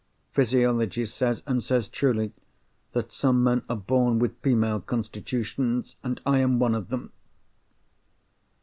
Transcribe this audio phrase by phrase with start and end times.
[0.31, 2.33] Physiology says, and says truly,
[2.93, 7.11] that some men are born with female constitutions—and I am one of them!"